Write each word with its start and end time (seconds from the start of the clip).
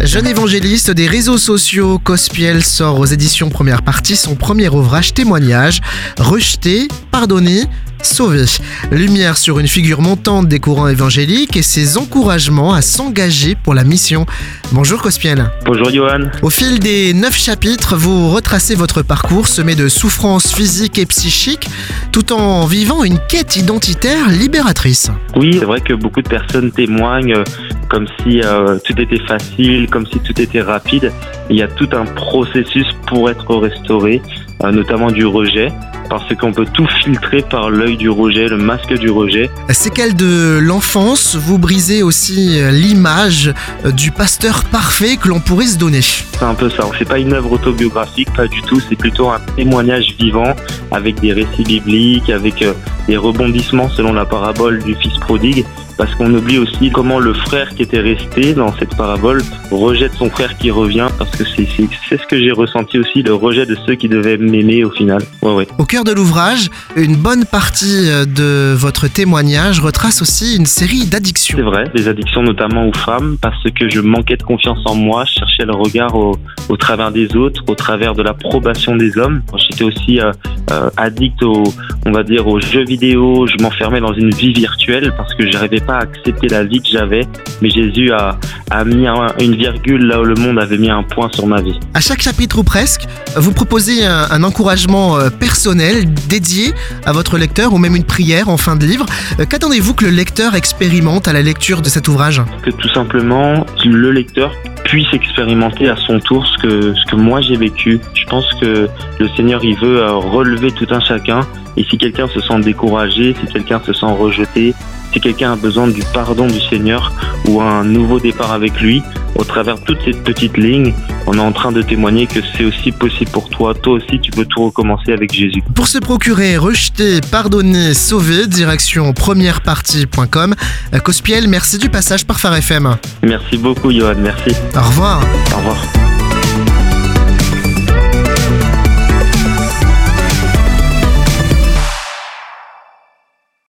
Jeune 0.00 0.26
évangéliste 0.26 0.90
des 0.90 1.08
réseaux 1.08 1.38
sociaux, 1.38 1.98
Cospiel 1.98 2.62
sort 2.62 3.00
aux 3.00 3.06
éditions 3.06 3.50
Première 3.50 3.82
Partie 3.82 4.16
son 4.16 4.36
premier 4.36 4.68
ouvrage 4.68 5.12
témoignage, 5.14 5.80
Rejeté, 6.18 6.88
pardonné, 7.10 7.64
sauvé. 8.04 8.44
Lumière 8.90 9.36
sur 9.36 9.58
une 9.58 9.68
figure 9.68 10.00
montante 10.00 10.48
des 10.48 10.60
courants 10.60 10.88
évangéliques 10.88 11.56
et 11.56 11.62
ses 11.62 11.96
encouragements 11.96 12.72
à 12.72 12.82
s'engager 12.82 13.54
pour 13.54 13.74
la 13.74 13.84
mission. 13.84 14.26
Bonjour 14.72 15.02
Cospiel. 15.02 15.50
Bonjour 15.64 15.90
Johan. 15.90 16.30
Au 16.42 16.50
fil 16.50 16.78
des 16.78 17.14
neuf 17.14 17.36
chapitres, 17.36 17.96
vous 17.96 18.30
retracez 18.30 18.74
votre 18.74 19.02
parcours 19.02 19.46
semé 19.46 19.74
de 19.74 19.88
souffrances 19.88 20.52
physiques 20.52 20.98
et 20.98 21.06
psychiques 21.06 21.68
tout 22.12 22.32
en 22.32 22.66
vivant 22.66 23.04
une 23.04 23.18
quête 23.28 23.56
identitaire 23.56 24.28
libératrice. 24.28 25.10
Oui, 25.36 25.56
c'est 25.58 25.64
vrai 25.64 25.80
que 25.80 25.94
beaucoup 25.94 26.22
de 26.22 26.28
personnes 26.28 26.70
témoignent 26.72 27.42
comme 27.88 28.06
si 28.20 28.40
euh, 28.42 28.78
tout 28.84 29.00
était 29.00 29.24
facile, 29.26 29.88
comme 29.88 30.06
si 30.06 30.18
tout 30.20 30.40
était 30.40 30.62
rapide. 30.62 31.12
Il 31.50 31.56
y 31.56 31.62
a 31.62 31.68
tout 31.68 31.88
un 31.92 32.04
processus 32.04 32.86
pour 33.06 33.30
être 33.30 33.54
restauré, 33.56 34.20
euh, 34.62 34.72
notamment 34.72 35.10
du 35.10 35.26
rejet 35.26 35.72
parce 36.08 36.34
qu'on 36.34 36.52
peut 36.52 36.66
tout 36.72 36.86
filtrer 37.02 37.42
par 37.42 37.70
l'œil 37.70 37.96
du 37.96 38.10
rejet, 38.10 38.48
le 38.48 38.56
masque 38.56 38.92
du 38.94 39.10
rejet. 39.10 39.50
Séquelle 39.70 40.14
de 40.14 40.58
l'enfance, 40.60 41.36
vous 41.36 41.58
brisez 41.58 42.02
aussi 42.02 42.60
euh, 42.60 42.70
l'image 42.70 43.52
du 43.84 44.10
pasteur 44.10 44.64
parfait 44.64 45.16
que 45.16 45.28
l'on 45.28 45.40
pourrait 45.40 45.66
se 45.66 45.78
donner. 45.78 46.02
C'est 46.02 46.42
un 46.42 46.54
peu 46.54 46.70
ça, 46.70 46.88
c'est 46.98 47.08
pas 47.08 47.18
une 47.18 47.32
œuvre 47.32 47.52
autobiographique, 47.52 48.32
pas 48.32 48.46
du 48.46 48.62
tout, 48.62 48.80
c'est 48.80 48.96
plutôt 48.96 49.30
un 49.30 49.40
témoignage 49.56 50.14
vivant 50.18 50.54
avec 50.90 51.20
des 51.20 51.32
récits 51.32 51.64
bibliques, 51.64 52.30
avec 52.30 52.64
des 53.06 53.16
rebondissements 53.16 53.88
selon 53.88 54.12
la 54.12 54.24
parabole 54.24 54.82
du 54.82 54.94
fils 54.94 55.16
prodigue 55.18 55.64
parce 55.96 56.14
qu'on 56.14 56.32
oublie 56.34 56.58
aussi 56.58 56.90
comment 56.90 57.18
le 57.18 57.34
frère 57.34 57.68
qui 57.74 57.82
était 57.82 58.00
resté 58.00 58.54
dans 58.54 58.72
cette 58.78 58.96
parabole 58.96 59.42
rejette 59.70 60.12
son 60.14 60.30
frère 60.30 60.56
qui 60.58 60.70
revient, 60.70 61.08
parce 61.18 61.30
que 61.30 61.44
c'est 61.44 62.16
ce 62.16 62.26
que 62.26 62.38
j'ai 62.38 62.52
ressenti 62.52 62.98
aussi, 62.98 63.22
le 63.22 63.34
rejet 63.34 63.66
de 63.66 63.76
ceux 63.86 63.94
qui 63.94 64.08
devaient 64.08 64.36
m'aimer 64.36 64.84
au 64.84 64.90
final. 64.90 65.22
Ouais, 65.42 65.54
ouais. 65.54 65.68
Au 65.78 65.84
cœur 65.84 66.04
de 66.04 66.12
l'ouvrage, 66.12 66.70
une 66.96 67.16
bonne 67.16 67.44
partie 67.44 68.08
euh, 68.08 68.24
de 68.24 68.74
votre 68.74 69.08
témoignage 69.08 69.80
retrace 69.80 70.22
aussi 70.22 70.56
une 70.56 70.66
série 70.66 71.06
d'addictions. 71.06 71.56
C'est 71.56 71.64
vrai, 71.64 71.84
des 71.94 72.08
addictions 72.08 72.42
notamment 72.42 72.88
aux 72.88 72.92
femmes, 72.92 73.36
parce 73.40 73.62
que 73.70 73.88
je 73.88 74.00
manquais 74.00 74.36
de 74.36 74.42
confiance 74.42 74.78
en 74.86 74.94
moi, 74.94 75.24
je 75.26 75.40
cherchais 75.40 75.64
le 75.64 75.74
regard 75.74 76.14
au, 76.14 76.36
au 76.68 76.76
travers 76.76 77.10
des 77.12 77.34
autres, 77.36 77.62
au 77.68 77.74
travers 77.74 78.14
de 78.14 78.22
l'approbation 78.22 78.96
des 78.96 79.16
hommes. 79.18 79.42
J'étais 79.56 79.84
aussi 79.84 80.20
euh, 80.20 80.32
euh, 80.70 80.90
addict 80.96 81.42
au, 81.42 81.64
on 82.06 82.12
va 82.12 82.22
dire, 82.22 82.46
aux 82.46 82.60
jeux 82.60 82.84
vidéo, 82.84 83.46
je 83.46 83.62
m'enfermais 83.62 84.00
dans 84.00 84.12
une 84.12 84.30
vie 84.30 84.52
virtuelle 84.52 85.12
parce 85.16 85.34
que 85.34 85.50
j'arrivais 85.50 85.80
pas 85.80 85.98
accepter 85.98 86.48
la 86.48 86.64
vie 86.64 86.80
que 86.80 86.88
j'avais, 86.88 87.22
mais 87.62 87.70
Jésus 87.70 88.12
a, 88.12 88.38
a 88.70 88.84
mis 88.84 89.06
une 89.40 89.56
virgule 89.56 90.06
là 90.06 90.20
où 90.20 90.24
le 90.24 90.34
monde 90.34 90.58
avait 90.58 90.78
mis 90.78 90.90
un 90.90 91.02
point 91.02 91.30
sur 91.32 91.46
ma 91.46 91.60
vie. 91.60 91.78
À 91.94 92.00
chaque 92.00 92.20
chapitre 92.20 92.58
ou 92.58 92.62
presque, 92.62 93.06
vous 93.36 93.52
proposez 93.52 94.04
un, 94.04 94.42
encouragement 94.42 95.16
euh, 95.16 95.30
personnel 95.30 96.12
dédié 96.28 96.74
à 97.06 97.12
votre 97.12 97.38
lecteur 97.38 97.72
ou 97.72 97.78
même 97.78 97.96
une 97.96 98.04
prière 98.04 98.48
en 98.48 98.58
fin 98.58 98.76
de 98.76 98.84
livre. 98.84 99.06
Euh, 99.40 99.46
qu'attendez-vous 99.46 99.94
que 99.94 100.04
le 100.04 100.10
lecteur 100.10 100.54
expérimente 100.54 101.28
à 101.28 101.32
la 101.32 101.40
lecture 101.40 101.80
de 101.80 101.88
cet 101.88 102.08
ouvrage? 102.08 102.42
Que 102.62 102.70
tout 102.70 102.88
simplement 102.90 103.64
le 103.84 104.10
lecteur 104.10 104.52
puisse 104.94 105.12
expérimenter 105.12 105.88
à 105.88 105.96
son 105.96 106.20
tour 106.20 106.46
ce 106.46 106.56
que, 106.62 106.94
ce 106.94 107.04
que 107.06 107.16
moi 107.16 107.40
j'ai 107.40 107.56
vécu. 107.56 107.98
Je 108.14 108.24
pense 108.26 108.46
que 108.60 108.88
le 109.18 109.28
Seigneur, 109.30 109.64
il 109.64 109.76
veut 109.76 109.98
euh, 109.98 110.12
relever 110.12 110.70
tout 110.70 110.86
un 110.88 111.00
chacun. 111.00 111.40
Et 111.76 111.82
si 111.82 111.98
quelqu'un 111.98 112.28
se 112.28 112.38
sent 112.38 112.60
découragé, 112.60 113.34
si 113.34 113.52
quelqu'un 113.52 113.80
se 113.84 113.92
sent 113.92 114.06
rejeté, 114.06 114.72
si 115.12 115.18
quelqu'un 115.18 115.54
a 115.54 115.56
besoin 115.56 115.88
du 115.88 116.00
pardon 116.14 116.46
du 116.46 116.60
Seigneur 116.60 117.12
ou 117.48 117.60
un 117.60 117.82
nouveau 117.82 118.20
départ 118.20 118.52
avec 118.52 118.80
lui, 118.80 119.02
au 119.34 119.44
travers 119.44 119.78
de 119.78 119.84
toutes 119.84 119.98
ces 120.04 120.12
petites 120.12 120.56
lignes, 120.56 120.94
on 121.26 121.34
est 121.34 121.40
en 121.40 121.52
train 121.52 121.72
de 121.72 121.82
témoigner 121.82 122.26
que 122.26 122.40
c'est 122.56 122.64
aussi 122.64 122.92
possible 122.92 123.30
pour 123.30 123.48
toi. 123.48 123.74
Toi 123.74 123.94
aussi, 123.94 124.20
tu 124.20 124.30
peux 124.30 124.44
tout 124.44 124.64
recommencer 124.64 125.12
avec 125.12 125.32
Jésus. 125.32 125.62
Pour 125.74 125.86
se 125.86 125.98
procurer, 125.98 126.56
rejeter, 126.56 127.20
pardonner, 127.30 127.94
sauver, 127.94 128.46
direction 128.46 129.12
premièrepartie.com. 129.12 130.54
Cospiel, 131.02 131.48
merci 131.48 131.78
du 131.78 131.88
passage 131.88 132.24
par 132.24 132.40
Phare 132.40 132.56
FM. 132.56 132.96
Merci 133.22 133.56
beaucoup, 133.56 133.92
Johan. 133.92 134.14
Merci. 134.18 134.50
Au 134.76 134.82
revoir. 134.82 135.22
Au 135.52 135.56
revoir. 135.58 136.03